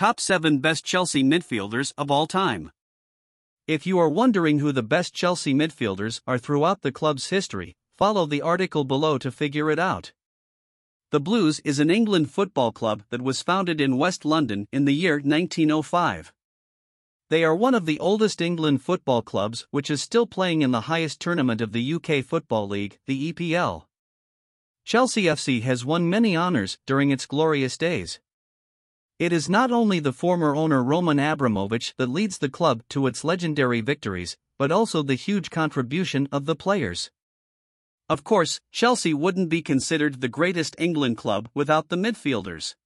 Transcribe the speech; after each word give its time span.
Top 0.00 0.18
7 0.18 0.60
Best 0.60 0.82
Chelsea 0.82 1.22
Midfielders 1.22 1.92
of 1.98 2.10
All 2.10 2.26
Time. 2.26 2.72
If 3.66 3.86
you 3.86 3.98
are 3.98 4.08
wondering 4.08 4.58
who 4.58 4.72
the 4.72 4.82
best 4.82 5.12
Chelsea 5.12 5.52
midfielders 5.52 6.22
are 6.26 6.38
throughout 6.38 6.80
the 6.80 6.90
club's 6.90 7.28
history, 7.28 7.76
follow 7.98 8.24
the 8.24 8.40
article 8.40 8.84
below 8.84 9.18
to 9.18 9.30
figure 9.30 9.70
it 9.70 9.78
out. 9.78 10.12
The 11.10 11.20
Blues 11.20 11.60
is 11.66 11.78
an 11.78 11.90
England 11.90 12.30
football 12.30 12.72
club 12.72 13.02
that 13.10 13.20
was 13.20 13.42
founded 13.42 13.78
in 13.78 13.98
West 13.98 14.24
London 14.24 14.66
in 14.72 14.86
the 14.86 14.94
year 14.94 15.16
1905. 15.16 16.32
They 17.28 17.44
are 17.44 17.54
one 17.54 17.74
of 17.74 17.84
the 17.84 17.98
oldest 17.98 18.40
England 18.40 18.80
football 18.80 19.20
clubs 19.20 19.66
which 19.70 19.90
is 19.90 20.00
still 20.00 20.26
playing 20.26 20.62
in 20.62 20.70
the 20.70 20.88
highest 20.88 21.20
tournament 21.20 21.60
of 21.60 21.72
the 21.72 21.92
UK 21.92 22.24
Football 22.24 22.66
League, 22.68 22.98
the 23.06 23.34
EPL. 23.34 23.84
Chelsea 24.82 25.24
FC 25.24 25.60
has 25.60 25.84
won 25.84 26.08
many 26.08 26.34
honours 26.34 26.78
during 26.86 27.10
its 27.10 27.26
glorious 27.26 27.76
days. 27.76 28.18
It 29.20 29.34
is 29.34 29.50
not 29.50 29.70
only 29.70 30.00
the 30.00 30.14
former 30.14 30.56
owner 30.56 30.82
Roman 30.82 31.18
Abramovich 31.18 31.92
that 31.98 32.08
leads 32.08 32.38
the 32.38 32.48
club 32.48 32.82
to 32.88 33.06
its 33.06 33.22
legendary 33.22 33.82
victories, 33.82 34.38
but 34.58 34.72
also 34.72 35.02
the 35.02 35.14
huge 35.14 35.50
contribution 35.50 36.26
of 36.32 36.46
the 36.46 36.56
players. 36.56 37.10
Of 38.08 38.24
course, 38.24 38.62
Chelsea 38.72 39.12
wouldn't 39.12 39.50
be 39.50 39.60
considered 39.60 40.22
the 40.22 40.28
greatest 40.28 40.74
England 40.78 41.18
club 41.18 41.50
without 41.52 41.90
the 41.90 41.96
midfielders. 41.96 42.76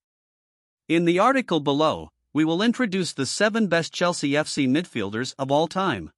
In 0.89 1.05
the 1.05 1.19
article 1.19 1.61
below, 1.61 2.09
we 2.33 2.43
will 2.43 2.61
introduce 2.61 3.13
the 3.13 3.25
7 3.25 3.67
best 3.67 3.93
Chelsea 3.93 4.31
FC 4.31 4.67
midfielders 4.67 5.33
of 5.39 5.53
all 5.53 5.69
time. 5.69 6.11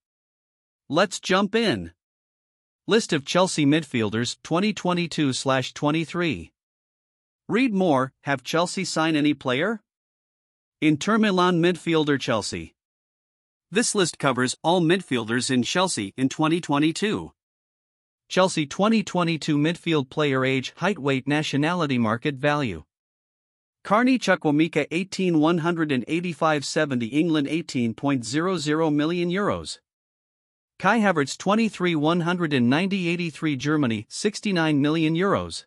Let's 0.90 1.20
jump 1.20 1.54
in. 1.54 1.92
List 2.88 3.14
of 3.14 3.24
Chelsea 3.24 3.68
midfielders 3.68 4.36
2022 4.42 5.32
23. 5.32 6.52
Read 7.48 7.72
more 7.72 8.14
Have 8.24 8.42
Chelsea 8.42 8.84
sign 8.84 9.16
any 9.16 9.36
player? 9.36 9.80
Inter 10.80 11.18
Milan 11.18 11.60
midfielder 11.60 12.20
Chelsea. 12.20 12.76
This 13.72 13.96
list 13.96 14.20
covers 14.20 14.56
all 14.64 14.80
midfielders 14.80 15.50
in 15.50 15.64
Chelsea 15.64 16.14
in 16.16 16.30
2022. 16.30 17.32
Chelsea 18.30 18.68
2022 18.68 19.58
midfield 19.58 20.12
player 20.12 20.46
age, 20.46 20.74
height, 20.78 21.00
weight, 21.00 21.28
nationality, 21.28 21.98
market 21.98 22.36
value. 22.36 22.84
Carney 23.84 24.20
Chukwuemeka 24.20 24.86
18 24.92 25.40
185 25.40 26.64
70 26.64 27.06
England 27.08 27.48
18.00 27.48 28.94
million 28.94 29.32
euros. 29.32 29.80
Kai 30.78 31.00
Havertz 31.00 31.36
23 31.36 31.96
190 31.96 33.08
83 33.08 33.56
Germany 33.56 34.06
69 34.10 34.80
million 34.80 35.16
euros. 35.16 35.66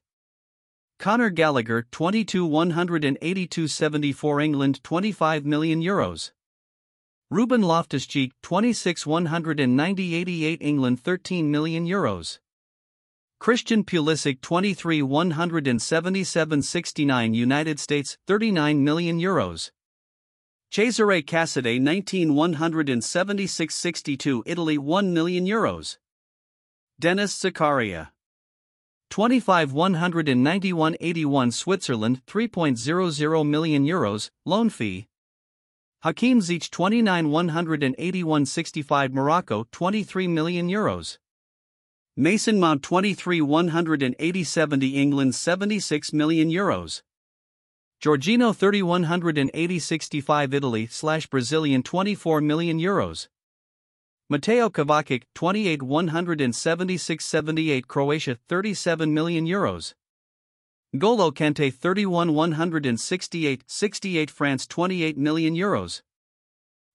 Conor 1.01 1.31
Gallagher 1.31 1.87
22 1.93 2.45
182 2.45 3.67
74 3.67 4.41
England 4.43 4.85
25 4.85 5.47
million 5.47 5.81
euros. 5.81 6.33
Ruben 7.31 7.63
Loftus-Cheek 7.63 8.33
26 8.43 9.07
190 9.07 10.15
88 10.15 10.59
England 10.61 11.01
13 11.01 11.51
million 11.51 11.87
euros. 11.87 12.39
Christian 13.39 13.83
Pulisic 13.83 14.43
23 14.43 15.01
177 15.01 16.63
69 16.63 17.33
United 17.33 17.81
States 17.81 18.19
39 18.27 18.85
million 18.85 19.19
euros. 19.19 19.71
Cesare 20.71 21.23
Casadei 21.23 21.81
19 21.81 22.35
176 22.35 23.75
62 23.75 24.43
Italy 24.45 24.77
1 24.77 25.15
million 25.15 25.47
euros. 25.47 25.97
Denis 26.99 27.33
Zakaria 27.33 28.09
25 29.11 29.73
191 29.73 30.97
81 31.01 31.51
Switzerland 31.51 32.25
3.00 32.27 33.47
million 33.49 33.85
euros 33.85 34.31
loan 34.47 34.71
fee. 34.71 35.09
Hakim 36.03 36.41
Ziyech 36.41 36.71
29 36.71 37.29
181 37.29 38.47
65 38.47 39.13
Morocco 39.13 39.67
23 39.73 40.29
million 40.29 40.69
euros. 40.69 41.19
Mason 42.17 42.61
Mount 42.61 42.83
23 42.83 43.41
180 43.41 44.45
70 44.45 44.87
England 44.97 45.35
76 45.35 46.13
million 46.13 46.49
euros. 46.49 47.03
Jorginho 48.01 48.55
30 48.55 48.83
180 48.83 49.79
65 49.81 50.55
Italy 50.55 50.87
slash 50.87 51.27
Brazilian 51.27 51.83
24 51.83 52.41
million 52.41 52.79
euros. 52.79 53.27
Mateo 54.33 54.71
Kovacic 54.71 55.25
28 55.35 55.83
176 55.83 57.25
78 57.25 57.89
Croatia 57.89 58.37
37 58.49 59.13
million 59.13 59.45
euros. 59.45 59.93
N'Golo 60.95 61.33
Kante 61.33 61.75
31 61.75 62.33
168 62.33 63.65
68 63.67 64.31
France 64.31 64.69
28 64.69 65.19
million 65.19 65.57
euros. 65.57 66.03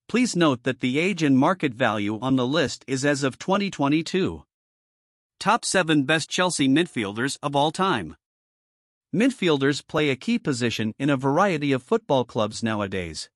Please 0.08 0.34
note 0.34 0.62
that 0.62 0.80
the 0.80 0.98
age 0.98 1.22
and 1.22 1.36
market 1.36 1.74
value 1.74 2.18
on 2.22 2.36
the 2.36 2.46
list 2.46 2.86
is 2.88 3.04
as 3.04 3.22
of 3.22 3.38
2022. 3.38 4.42
Top 5.38 5.62
7 5.62 6.04
Best 6.04 6.30
Chelsea 6.30 6.66
Midfielders 6.66 7.36
of 7.42 7.54
All 7.54 7.70
Time. 7.70 8.16
Midfielders 9.14 9.86
play 9.86 10.08
a 10.08 10.16
key 10.16 10.38
position 10.38 10.94
in 10.98 11.10
a 11.10 11.18
variety 11.18 11.72
of 11.72 11.82
football 11.82 12.24
clubs 12.24 12.62
nowadays. 12.62 13.28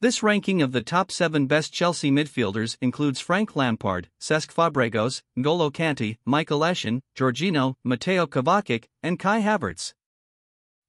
This 0.00 0.22
ranking 0.22 0.62
of 0.62 0.70
the 0.70 0.80
top 0.80 1.10
7 1.10 1.48
best 1.48 1.72
Chelsea 1.72 2.08
midfielders 2.08 2.76
includes 2.80 3.18
Frank 3.18 3.56
Lampard, 3.56 4.08
Cesc 4.20 4.54
Fabregas, 4.54 5.22
N'Golo 5.36 5.72
Kante, 5.72 6.18
Michael 6.24 6.60
Essien, 6.60 7.00
Jorginho, 7.16 7.74
Mateo 7.82 8.24
Kovacic, 8.24 8.84
and 9.02 9.18
Kai 9.18 9.40
Havertz. 9.40 9.94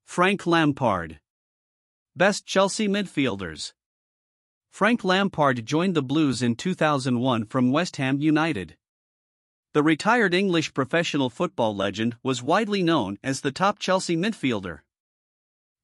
Frank 0.04 0.46
Lampard. 0.46 1.18
Best 2.14 2.46
Chelsea 2.46 2.86
midfielders. 2.86 3.72
Frank 4.70 5.02
Lampard 5.02 5.66
joined 5.66 5.96
the 5.96 6.02
Blues 6.02 6.40
in 6.40 6.54
2001 6.54 7.46
from 7.46 7.72
West 7.72 7.96
Ham 7.96 8.20
United. 8.20 8.76
The 9.74 9.82
retired 9.82 10.34
English 10.34 10.72
professional 10.72 11.30
football 11.30 11.74
legend 11.74 12.14
was 12.22 12.44
widely 12.44 12.84
known 12.84 13.18
as 13.24 13.40
the 13.40 13.50
top 13.50 13.80
Chelsea 13.80 14.16
midfielder. 14.16 14.82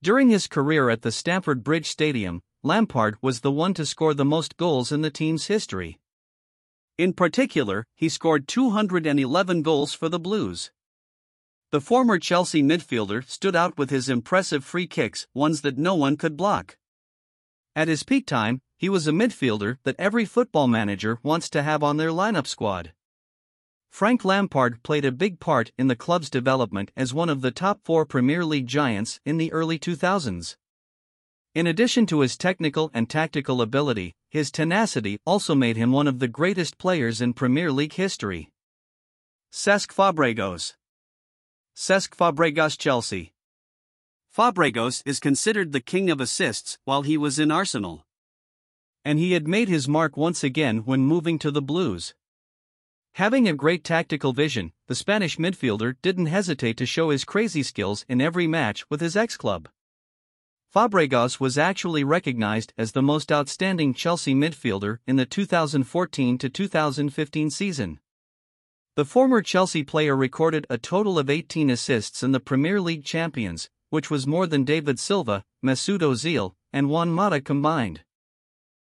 During 0.01 0.29
his 0.29 0.47
career 0.47 0.91
at 0.91 1.03
the 1.03 1.11
Stamford 1.11 1.65
Bridge 1.65 1.89
Stadium, 1.89 2.43
Lampard 2.67 3.17
was 3.23 3.43
the 3.43 3.53
one 3.53 3.75
to 3.75 3.87
score 3.87 4.13
the 4.13 4.25
most 4.25 4.57
goals 4.57 4.91
in 4.91 5.01
the 5.01 5.11
team's 5.11 5.47
history. 5.47 6.01
In 6.99 7.13
particular, 7.13 7.87
he 7.95 8.09
scored 8.09 8.49
211 8.49 9.63
goals 9.63 9.95
for 9.95 10.09
the 10.09 10.19
Blues. 10.19 10.73
The 11.71 11.81
former 11.81 12.19
Chelsea 12.19 12.65
midfielder 12.65 13.25
stood 13.29 13.55
out 13.55 13.79
with 13.79 13.91
his 13.91 14.09
impressive 14.09 14.65
free 14.65 14.89
kicks, 14.89 15.29
ones 15.33 15.61
that 15.61 15.79
no 15.79 15.95
one 15.95 16.17
could 16.17 16.37
block. 16.37 16.77
At 17.77 17.87
his 17.87 18.03
peak 18.03 18.27
time, 18.27 18.61
he 18.77 18.89
was 18.89 19.07
a 19.07 19.13
midfielder 19.13 19.79
that 19.85 19.95
every 19.97 20.25
football 20.25 20.67
manager 20.67 21.21
wants 21.23 21.49
to 21.51 21.63
have 21.63 21.85
on 21.85 21.99
their 21.99 22.11
lineup 22.11 22.49
squad. 22.49 22.93
Frank 23.91 24.25
Lampard 24.25 24.83
played 24.83 25.05
a 25.05 25.13
big 25.13 25.39
part 25.39 25.71
in 25.79 25.87
the 25.87 25.95
club's 25.95 26.29
development 26.29 26.91
as 26.97 27.15
one 27.15 27.29
of 27.29 27.43
the 27.43 27.53
top 27.53 27.83
four 27.85 28.05
Premier 28.05 28.45
League 28.45 28.67
giants 28.67 29.21
in 29.25 29.37
the 29.37 29.53
early 29.53 29.79
2000s. 29.79 30.57
In 31.57 31.67
addition 31.67 32.05
to 32.09 32.21
his 32.21 32.37
technical 32.37 32.91
and 32.93 33.09
tactical 33.09 33.63
ability, 33.63 34.15
his 34.29 34.51
tenacity 34.51 35.19
also 35.25 35.55
made 35.55 35.79
him 35.79 35.91
one 35.91 36.07
of 36.07 36.19
the 36.19 36.29
greatest 36.29 36.77
players 36.77 37.23
in 37.23 37.33
Premier 37.33 37.73
League 37.73 37.95
history. 37.95 38.51
Cesc 39.51 39.91
Fabregas 39.91 40.75
Cesc 41.75 42.15
Fabregas 42.15 42.77
Chelsea 42.77 43.33
Fabregas 44.37 45.03
is 45.07 45.19
considered 45.19 45.73
the 45.73 45.81
king 45.81 46.11
of 46.11 46.21
assists 46.21 46.77
while 46.85 47.01
he 47.01 47.17
was 47.17 47.39
in 47.39 47.51
Arsenal. 47.51 48.05
And 49.03 49.19
he 49.19 49.33
had 49.33 49.49
made 49.49 49.71
his 49.71 49.89
mark 49.89 50.15
once 50.15 50.45
again 50.45 50.81
when 50.85 51.07
moving 51.07 51.39
to 51.39 51.51
the 51.51 51.63
Blues. 51.63 52.15
Having 53.15 53.49
a 53.49 53.55
great 53.55 53.83
tactical 53.83 54.35
vision, 54.35 54.73
the 54.89 54.95
Spanish 54.95 55.39
midfielder 55.39 55.97
didn't 56.03 56.27
hesitate 56.27 56.77
to 56.77 56.85
show 56.85 57.09
his 57.09 57.25
crazy 57.25 57.63
skills 57.63 58.05
in 58.11 58.21
every 58.21 58.47
match 58.47 58.85
with 58.91 59.01
his 59.01 59.17
ex 59.17 59.39
club. 59.39 59.71
Fabregas 60.75 61.41
was 61.41 61.57
actually 61.57 62.05
recognized 62.05 62.73
as 62.77 62.93
the 62.93 63.03
most 63.03 63.33
outstanding 63.33 63.95
Chelsea 63.95 64.35
midfielder 64.35 64.99
in 65.07 65.17
the 65.17 65.25
2014 65.25 66.39
2015 66.39 67.51
season. 67.51 68.01
The 68.97 69.05
former 69.05 69.43
Chelsea 69.43 69.83
player 69.83 70.17
recorded 70.17 70.67
a 70.69 70.79
total 70.79 71.19
of 71.19 71.31
18 71.31 71.71
assists 71.71 72.23
in 72.23 72.33
the 72.33 72.41
Premier 72.41 72.81
League 72.81 73.05
champions, 73.05 73.71
which 73.91 74.11
was 74.11 74.27
more 74.27 74.47
than 74.47 74.65
David 74.65 74.99
Silva, 74.99 75.45
Mesut 75.65 76.01
Ozil, 76.01 76.55
and 76.73 76.89
Juan 76.89 77.11
Mata 77.11 77.41
combined. 77.41 78.03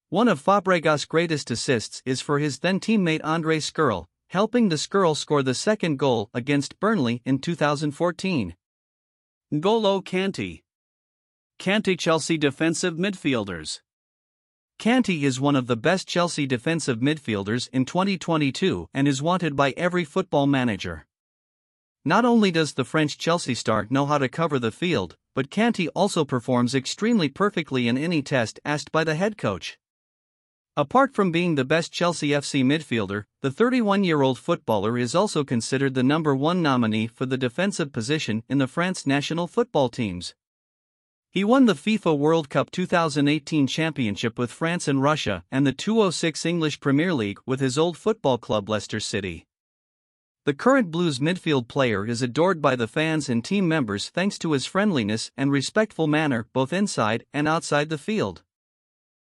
One 0.08 0.28
of 0.28 0.40
Fabregas' 0.40 1.08
greatest 1.08 1.50
assists 1.50 2.02
is 2.04 2.20
for 2.20 2.38
his 2.38 2.60
then 2.60 2.78
teammate 2.78 3.20
Andre 3.24 3.58
Schürrle, 3.58 4.06
helping 4.28 4.68
the 4.68 4.76
Schürrle 4.76 5.16
score 5.16 5.42
the 5.42 5.54
second 5.54 5.98
goal 5.98 6.30
against 6.32 6.78
Burnley 6.80 7.22
in 7.24 7.38
2014. 7.38 8.54
N'Golo 9.52 10.04
Kante 10.04 10.62
Kante 11.58 11.98
Chelsea 11.98 12.36
defensive 12.36 12.94
midfielders 12.96 13.80
Kante 14.78 15.22
is 15.22 15.40
one 15.40 15.56
of 15.56 15.66
the 15.66 15.76
best 15.76 16.06
Chelsea 16.06 16.46
defensive 16.46 16.98
midfielders 16.98 17.68
in 17.72 17.84
2022 17.84 18.88
and 18.92 19.08
is 19.08 19.22
wanted 19.22 19.56
by 19.56 19.72
every 19.76 20.04
football 20.04 20.46
manager. 20.46 21.06
Not 22.04 22.24
only 22.24 22.50
does 22.50 22.74
the 22.74 22.84
French 22.84 23.18
Chelsea 23.18 23.54
star 23.54 23.86
know 23.90 24.06
how 24.06 24.18
to 24.18 24.28
cover 24.28 24.58
the 24.58 24.70
field, 24.70 25.16
but 25.34 25.50
Kanté 25.50 25.88
also 25.94 26.24
performs 26.24 26.74
extremely 26.74 27.28
perfectly 27.28 27.88
in 27.88 27.98
any 27.98 28.22
test 28.22 28.60
asked 28.64 28.92
by 28.92 29.02
the 29.02 29.16
head 29.16 29.36
coach. 29.36 29.78
Apart 30.76 31.14
from 31.14 31.32
being 31.32 31.54
the 31.54 31.64
best 31.64 31.90
Chelsea 31.90 32.28
FC 32.28 32.62
midfielder, 32.62 33.24
the 33.40 33.50
31 33.50 34.04
year 34.04 34.20
old 34.20 34.38
footballer 34.38 34.98
is 34.98 35.14
also 35.14 35.42
considered 35.42 35.94
the 35.94 36.02
number 36.02 36.34
one 36.36 36.62
nominee 36.62 37.06
for 37.06 37.24
the 37.24 37.38
defensive 37.38 37.92
position 37.92 38.42
in 38.48 38.58
the 38.58 38.68
France 38.68 39.06
national 39.06 39.46
football 39.46 39.88
teams. 39.88 40.34
He 41.36 41.44
won 41.44 41.66
the 41.66 41.74
FIFA 41.74 42.16
World 42.16 42.48
Cup 42.48 42.70
2018 42.70 43.66
championship 43.66 44.38
with 44.38 44.50
France 44.50 44.88
and 44.88 45.02
Russia 45.02 45.44
and 45.52 45.66
the 45.66 45.72
206 45.74 46.46
English 46.46 46.80
Premier 46.80 47.12
League 47.12 47.38
with 47.44 47.60
his 47.60 47.76
old 47.76 47.98
football 47.98 48.38
club 48.38 48.70
Leicester 48.70 49.00
City. 49.00 49.44
The 50.46 50.54
current 50.54 50.90
Blues 50.90 51.18
midfield 51.18 51.68
player 51.68 52.06
is 52.06 52.22
adored 52.22 52.62
by 52.62 52.74
the 52.74 52.88
fans 52.88 53.28
and 53.28 53.44
team 53.44 53.68
members 53.68 54.08
thanks 54.08 54.38
to 54.38 54.52
his 54.52 54.64
friendliness 54.64 55.30
and 55.36 55.52
respectful 55.52 56.06
manner 56.06 56.46
both 56.54 56.72
inside 56.72 57.26
and 57.34 57.46
outside 57.46 57.90
the 57.90 57.98
field. 57.98 58.42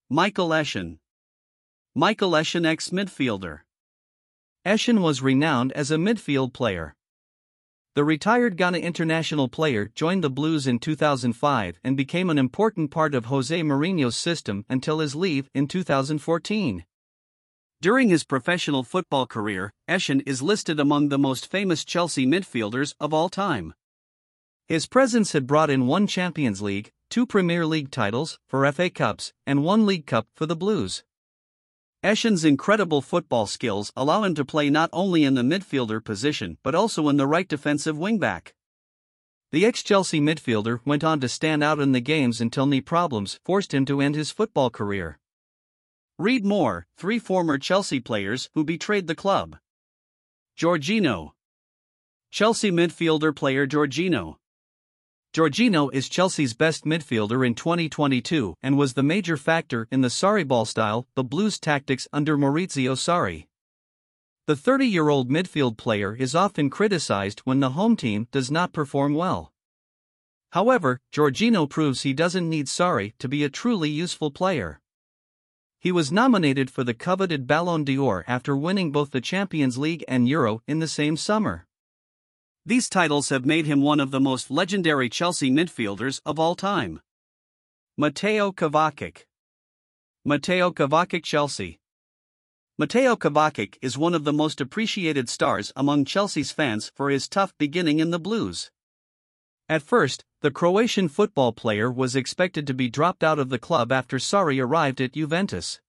Michael 0.07 0.50
Essien 0.50 1.00
Michael 1.96 2.34
Essien 2.34 2.68
ex 2.68 2.90
midfielder. 2.90 3.62
Essien 4.63 5.02
was 5.02 5.24
renowned 5.24 5.72
as 5.72 5.90
a 5.90 5.96
midfield 5.96 6.54
player. 6.54 6.94
The 7.95 8.03
retired 8.03 8.57
Ghana 8.57 8.80
international 8.80 9.47
player 9.47 9.89
joined 9.95 10.21
the 10.21 10.30
Blues 10.30 10.68
in 10.68 10.80
2005 10.80 11.80
and 11.81 11.95
became 11.95 12.30
an 12.30 12.38
important 12.38 12.92
part 12.92 13.15
of 13.15 13.27
Jose 13.27 13.57
Mourinho's 13.62 14.18
system 14.18 14.65
until 14.68 15.00
his 15.00 15.15
leave 15.15 15.50
in 15.53 15.65
2014. 15.69 16.83
During 17.81 18.09
his 18.09 18.25
professional 18.25 18.83
football 18.83 19.25
career, 19.25 19.71
Essien 19.88 20.21
is 20.25 20.42
listed 20.42 20.77
among 20.77 21.07
the 21.07 21.18
most 21.18 21.50
famous 21.50 21.86
Chelsea 21.86 22.25
midfielders 22.25 22.95
of 23.00 23.13
all 23.13 23.30
time. 23.30 23.74
His 24.68 24.88
presence 24.88 25.31
had 25.31 25.47
brought 25.47 25.69
in 25.69 25.88
one 25.88 26.06
Champions 26.06 26.62
League, 26.62 26.92
two 27.09 27.25
Premier 27.25 27.65
League 27.65 27.92
titles, 27.92 28.39
for 28.45 28.69
FA 28.74 28.89
Cups, 28.89 29.31
and 29.47 29.63
one 29.63 29.86
League 29.86 30.06
Cup 30.06 30.27
for 30.36 30.45
the 30.45 30.56
Blues. 30.57 31.06
Essien's 32.06 32.46
incredible 32.46 33.02
football 33.02 33.48
skills 33.48 33.92
allow 33.98 34.22
him 34.22 34.36
to 34.36 34.46
play 34.46 34.69
not 34.69 34.92
only 34.94 35.24
in 35.24 35.34
the 35.34 35.42
midfielder 35.42 36.04
position 36.04 36.60
but 36.62 36.75
also 36.75 37.10
in 37.10 37.18
the 37.18 37.25
right 37.25 37.48
defensive 37.48 37.96
wingback. 37.96 38.54
The 39.52 39.66
ex 39.66 39.81
Chelsea 39.81 40.22
midfielder 40.22 40.81
went 40.86 41.04
on 41.04 41.19
to 41.22 41.28
stand 41.28 41.63
out 41.63 41.80
in 41.80 41.94
the 41.94 42.00
games 42.00 42.40
until 42.40 42.68
knee 42.68 42.80
problems 42.80 43.40
forced 43.44 43.74
him 43.74 43.86
to 43.86 44.02
end 44.02 44.13
his 44.13 44.30
football 44.30 44.69
career. 44.69 45.18
Read 46.19 46.46
more 46.46 46.86
three 46.96 47.18
former 47.18 47.57
Chelsea 47.57 48.00
players 48.00 48.52
who 48.54 48.63
betrayed 48.63 49.07
the 49.07 49.16
club. 49.16 49.57
Jorginho. 50.56 51.31
Chelsea 52.30 52.69
midfielder 52.69 53.36
player 53.36 53.66
Jorginho. 53.66 54.36
Jorginho 55.35 55.93
is 55.93 56.07
Chelsea's 56.07 56.53
best 56.53 56.85
midfielder 56.85 57.45
in 57.45 57.55
2022 57.55 58.55
and 58.63 58.77
was 58.77 58.93
the 58.93 59.03
major 59.03 59.35
factor 59.35 59.85
in 59.91 59.99
the 59.99 60.07
Sarri 60.07 60.47
ball 60.47 60.63
style, 60.63 61.07
the 61.15 61.25
Blues 61.25 61.59
tactics 61.59 62.07
under 62.13 62.37
Maurizio 62.37 62.95
Sarri. 62.95 63.47
The 64.47 64.55
30 64.55 64.87
year 64.87 65.09
old 65.09 65.29
midfield 65.29 65.75
player 65.75 66.15
is 66.15 66.35
often 66.35 66.69
criticized 66.69 67.41
when 67.41 67.59
the 67.59 67.71
home 67.71 67.97
team 67.97 68.29
does 68.31 68.49
not 68.49 68.71
perform 68.71 69.13
well. 69.13 69.51
However, 70.53 71.01
Jorginho 71.11 71.69
proves 71.69 72.03
he 72.03 72.13
doesn't 72.13 72.49
need 72.49 72.67
Sarri 72.67 73.11
to 73.19 73.27
be 73.27 73.43
a 73.43 73.49
truly 73.49 73.89
useful 73.89 74.31
player. 74.31 74.79
He 75.77 75.91
was 75.91 76.13
nominated 76.13 76.71
for 76.71 76.85
the 76.85 76.93
coveted 76.93 77.45
Ballon 77.45 77.83
d'Or 77.83 78.23
after 78.25 78.55
winning 78.55 78.93
both 78.93 79.11
the 79.11 79.19
Champions 79.19 79.77
League 79.77 80.05
and 80.07 80.29
Euro 80.29 80.61
in 80.65 80.79
the 80.79 80.87
same 80.87 81.17
summer. 81.17 81.67
These 82.67 82.89
titles 82.89 83.29
have 83.29 83.45
made 83.45 83.67
him 83.67 83.81
one 83.81 84.00
of 84.00 84.09
the 84.09 84.19
most 84.19 84.50
legendary 84.50 85.07
Chelsea 85.07 85.51
midfielders 85.51 86.19
of 86.25 86.39
all 86.39 86.56
time. 86.56 87.00
Mateo 87.95 88.51
Kovacic 88.51 89.25
Mateo 90.25 90.71
Kovacic 90.71 91.23
Chelsea 91.23 91.79
Mateo 92.79 93.15
Kovacic 93.15 93.77
is 93.83 94.00
one 94.00 94.15
of 94.15 94.23
the 94.23 94.33
most 94.33 94.59
appreciated 94.59 95.29
stars 95.29 95.71
among 95.75 96.06
Chelsea's 96.06 96.51
fans 96.51 96.91
for 96.95 97.12
his 97.12 97.27
tough 97.27 97.53
beginning 97.59 98.00
in 98.00 98.09
the 98.09 98.19
Blues. 98.19 98.71
At 99.69 99.83
first, 99.83 100.25
the 100.41 100.51
Croatian 100.51 101.07
football 101.07 101.53
player 101.53 101.91
was 101.91 102.15
expected 102.15 102.65
to 102.68 102.73
be 102.73 102.89
dropped 102.89 103.23
out 103.23 103.39
of 103.39 103.50
the 103.50 103.59
club 103.59 103.91
after 103.91 104.18
Sarri 104.18 104.59
arrived 104.59 105.00
at 105.00 105.13
Juventus. 105.13 105.79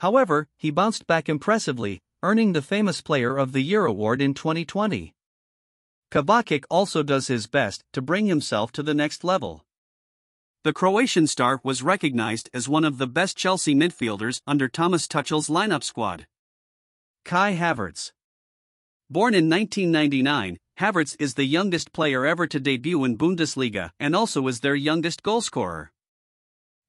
However, 0.00 0.48
he 0.56 0.70
bounced 0.70 1.06
back 1.06 1.28
impressively, 1.28 2.00
earning 2.22 2.54
the 2.54 2.62
famous 2.62 3.02
Player 3.02 3.36
of 3.36 3.52
the 3.52 3.62
Year 3.62 3.84
award 3.84 4.20
in 4.20 4.34
2020. 4.34 5.13
Kovacic 6.14 6.62
also 6.70 7.02
does 7.02 7.26
his 7.26 7.48
best 7.48 7.82
to 7.92 8.00
bring 8.00 8.26
himself 8.26 8.70
to 8.70 8.84
the 8.84 8.94
next 8.94 9.24
level. 9.24 9.64
The 10.62 10.72
Croatian 10.72 11.26
star 11.26 11.60
was 11.64 11.82
recognized 11.82 12.48
as 12.54 12.68
one 12.68 12.84
of 12.84 12.98
the 12.98 13.08
best 13.08 13.36
Chelsea 13.36 13.74
midfielders 13.74 14.40
under 14.46 14.68
Thomas 14.68 15.08
Tuchel's 15.08 15.48
lineup 15.48 15.82
squad. 15.82 16.28
Kai 17.24 17.56
Havertz. 17.56 18.12
Born 19.10 19.34
in 19.34 19.50
1999, 19.50 20.58
Havertz 20.78 21.16
is 21.18 21.34
the 21.34 21.46
youngest 21.46 21.92
player 21.92 22.24
ever 22.24 22.46
to 22.46 22.60
debut 22.60 23.02
in 23.02 23.18
Bundesliga 23.18 23.90
and 23.98 24.14
also 24.14 24.46
is 24.46 24.60
their 24.60 24.76
youngest 24.76 25.24
goalscorer. 25.24 25.88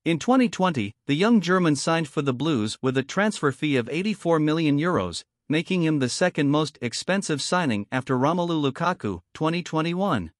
In 0.03 0.19
2020, 0.19 0.93
the 1.07 1.15
young 1.15 1.41
German 1.41 1.75
signed 1.75 2.07
for 2.07 2.21
the 2.21 2.31
Blues 2.31 2.77
with 2.79 2.95
a 2.95 3.01
transfer 3.01 3.51
fee 3.51 3.75
of 3.75 3.89
84 3.89 4.37
million 4.39 4.77
euros, 4.77 5.23
making 5.47 5.83
him 5.83 5.99
the 5.99 6.09
second 6.09 6.49
most 6.49 6.79
expensive 6.81 7.41
signing 7.41 7.85
after 7.91 8.17
Romelu 8.17 8.71
Lukaku, 8.71 9.21
2021. 9.33 10.31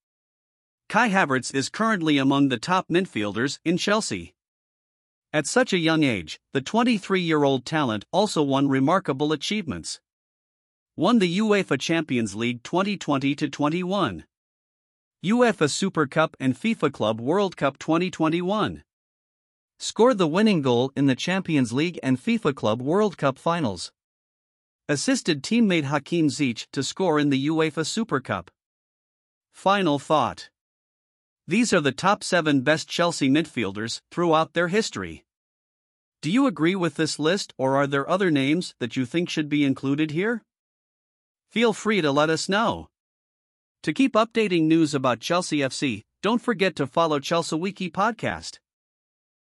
Kai 0.88 1.08
Havertz 1.10 1.54
is 1.54 1.68
currently 1.68 2.18
among 2.18 2.48
the 2.48 2.58
top 2.58 2.88
midfielders 2.88 3.58
in 3.64 3.76
Chelsea. 3.76 4.34
At 5.32 5.46
such 5.46 5.72
a 5.72 5.78
young 5.78 6.02
age, 6.02 6.40
the 6.52 6.60
23 6.60 7.20
year 7.20 7.44
old 7.44 7.64
talent 7.64 8.04
also 8.12 8.42
won 8.42 8.68
remarkable 8.68 9.32
achievements. 9.32 10.00
Won 10.96 11.18
the 11.18 11.38
UEFA 11.38 11.78
Champions 11.78 12.34
League 12.34 12.62
2020 12.62 13.34
21, 13.34 14.24
UEFA 15.24 15.70
Super 15.70 16.06
Cup 16.06 16.36
and 16.40 16.58
FIFA 16.58 16.92
Club 16.92 17.20
World 17.20 17.56
Cup 17.56 17.78
2021. 17.78 18.82
Scored 19.78 20.18
the 20.18 20.26
winning 20.26 20.62
goal 20.62 20.90
in 20.96 21.06
the 21.06 21.14
Champions 21.14 21.72
League 21.72 21.98
and 22.02 22.18
FIFA 22.18 22.54
Club 22.54 22.80
World 22.80 23.18
Cup 23.18 23.38
finals 23.38 23.92
assisted 24.88 25.42
teammate 25.42 25.84
Hakim 25.84 26.28
Ziyech 26.28 26.68
to 26.72 26.82
score 26.84 27.18
in 27.18 27.30
the 27.30 27.48
UEFA 27.48 27.84
Super 27.84 28.20
Cup. 28.20 28.52
Final 29.52 29.98
thought 29.98 30.48
These 31.48 31.72
are 31.72 31.80
the 31.80 31.90
top 31.90 32.22
7 32.22 32.60
best 32.60 32.88
Chelsea 32.88 33.28
midfielders 33.28 34.00
throughout 34.12 34.52
their 34.52 34.68
history. 34.68 35.24
Do 36.22 36.30
you 36.30 36.46
agree 36.46 36.76
with 36.76 36.94
this 36.94 37.18
list 37.18 37.52
or 37.58 37.76
are 37.76 37.88
there 37.88 38.08
other 38.08 38.30
names 38.30 38.74
that 38.78 38.96
you 38.96 39.04
think 39.04 39.28
should 39.28 39.48
be 39.48 39.64
included 39.64 40.12
here? 40.12 40.42
Feel 41.50 41.72
free 41.72 42.00
to 42.00 42.12
let 42.12 42.30
us 42.30 42.48
know. 42.48 42.88
To 43.82 43.92
keep 43.92 44.12
updating 44.12 44.62
news 44.62 44.94
about 44.94 45.20
Chelsea 45.20 45.58
FC, 45.58 46.02
don't 46.22 46.42
forget 46.42 46.76
to 46.76 46.86
follow 46.86 47.18
Chelsea 47.18 47.56
Wiki 47.56 47.90
podcast. 47.90 48.58